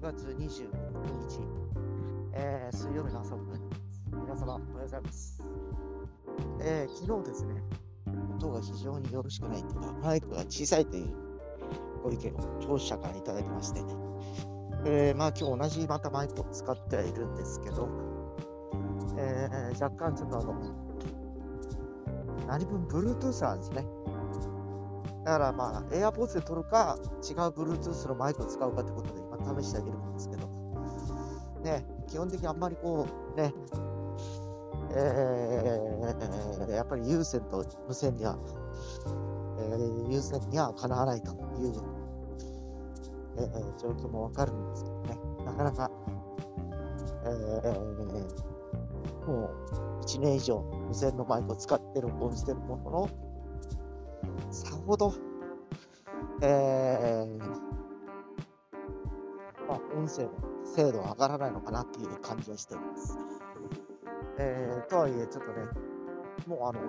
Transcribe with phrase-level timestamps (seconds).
[0.00, 1.40] 月22日、
[2.34, 4.02] えー、水曜日の朝を迎えます。
[4.12, 5.42] 皆様、おはようございます。
[6.60, 7.62] えー、昨日ですね、
[8.38, 11.14] 音が非常によろしくないというか、マイクが小さいという
[12.02, 13.80] ご意見を聴取者からいただきまして、
[14.84, 17.88] えー、まあ今日同じまたマイクを使ってはいるんですけど、
[19.16, 20.54] えー、若干ちょっとあの、
[22.46, 23.86] 何分 Bluetooth なんですね。
[25.24, 29.15] だからまあ、AirPods で撮るか、違う Bluetooth のマイクを使うかってこと
[29.60, 30.48] 試してあげるんですけど、
[31.62, 33.06] ね、基本的にあんまりこ
[33.36, 33.52] う、ね、
[34.92, 38.38] えー、やっぱり有線と無線には、
[39.58, 41.38] えー、有線にはかなわないという、
[43.38, 45.90] えー、状況もわかるんですけどね、なかなか、
[47.24, 49.50] えー、も
[50.00, 53.10] う1年以上無線のマイクを使って録音してるものの、
[54.50, 55.12] さほど、
[56.42, 57.75] えー、
[59.68, 60.30] まあ、音声の
[60.64, 63.18] 精度は上がらないのかなっていう感じはしております。
[64.38, 65.62] えー、とはいえ、ちょっとね、
[66.46, 66.80] もうあの、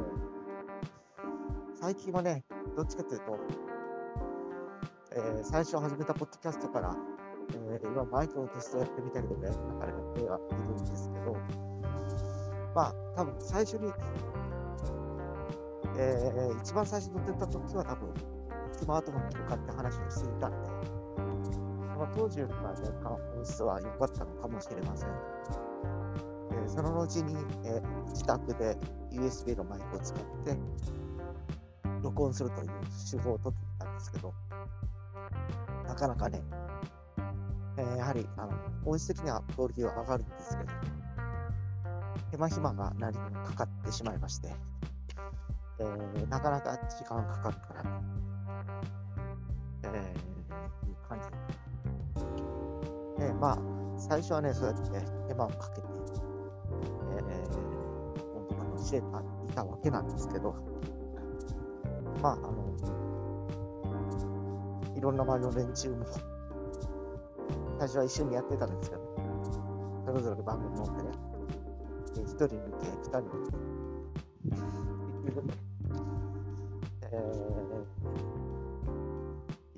[1.79, 2.43] 最近はね、
[2.75, 3.39] どっちかというと、
[5.11, 6.95] えー、最初始めたポッドキャストから、
[7.53, 11.35] えー、今マイクのテストやってみたりとかやったからやってはいるんですけど、
[12.75, 13.91] まあ、多分最初に
[15.99, 18.13] えー、一番最初に乗ってた時は多分、
[18.71, 20.57] スマートフォンに向かって話をしていたんで、
[21.97, 22.89] まあ、当時よりはね、
[23.37, 25.09] 音質は良かったのかもしれません。
[26.51, 28.77] えー、その後に、えー、自宅で
[29.11, 30.57] USB のマイクを使って、
[32.03, 32.69] 録音するという
[33.09, 34.33] 手法をとっていたんですけど、
[35.87, 36.41] なかなかね、
[37.77, 38.53] えー、やはりあの
[38.85, 40.69] 音質的にはクオリティは上がるんですけど、
[42.31, 44.53] 手間暇が何もかかってしまいまして、
[45.79, 48.01] えー、なかなか時間がかかるから、
[49.83, 50.26] えー、
[53.39, 53.59] まあ、
[53.97, 54.89] 最初はね、そうやって
[55.27, 55.87] 手間をかけて、
[57.17, 57.53] えー、
[58.33, 59.07] 本当に教えて
[59.51, 60.55] いたわけなんですけど、
[62.21, 62.67] まあ、あの、
[64.95, 66.05] いろんな周りの連中も、
[67.77, 69.01] 最初は一緒にやってたんですけど、
[70.05, 71.09] それぞれ番組持ってね、
[72.15, 73.57] 1人抜け、2人抜け、
[77.11, 77.17] え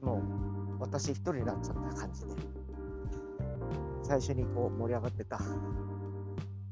[0.02, 2.34] ー、もう私一人になっちゃった感じで、
[4.10, 5.40] 最初にこう盛り上がってた、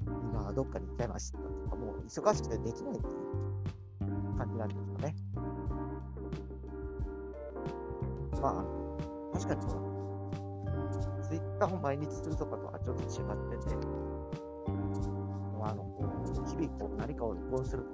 [0.08, 3.10] 今はどっかに行っちゃいましたとか、もう忙しくてできないってい
[4.08, 5.16] う感じなんですよね。
[8.42, 8.66] まあ、
[9.34, 13.76] 確かにこの、ツイッターを毎日するとかとはちょっと違ってて、
[15.62, 17.86] あの、こう、日々こう何かを録音するい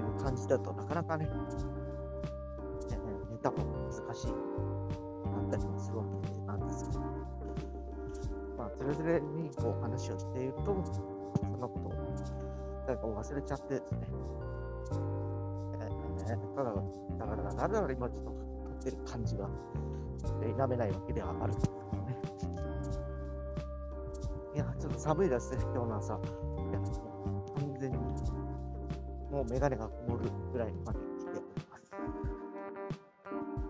[0.00, 1.28] う感じだとなかなかね、
[3.30, 7.17] ネタも難しい、あったりもするわけなんですけど、
[8.58, 11.92] まあ、それぞれにこう話をしていると、そんなことを
[12.86, 13.98] 誰か忘れちゃってですね、
[16.28, 18.36] えー、ただ、だから、だから今ちょっと撮
[18.80, 19.48] ってる感じが、
[20.42, 22.18] 否めないわけではあるんですけどね。
[24.56, 26.14] いや、ちょっと寒いですね、今日の朝。
[26.14, 26.16] い
[26.72, 26.80] や
[29.30, 31.40] もうメガネが曇るぐらいまで来ており
[31.70, 31.92] ます。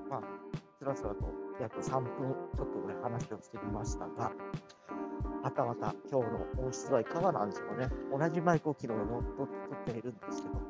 [0.09, 0.23] まあ、
[0.79, 4.33] つらつらと約3分ちょっとぐらい話をしてみましたが、
[5.43, 7.89] またまた今日の音質はいかがなんでしょうね。
[8.17, 9.49] 同じマイクを昨日の撮っ
[9.85, 10.61] ているんですけど、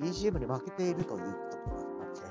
[0.00, 2.22] BGM に負けているということがあって、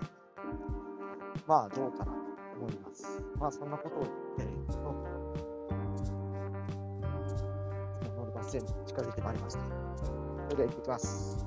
[1.48, 2.12] まあどうかなと
[2.60, 3.24] 思います。
[3.38, 4.80] まあそんなことを言っていると、
[8.18, 9.60] ノルバスに近づいてまいりました。
[10.50, 11.46] それでは行ってきます。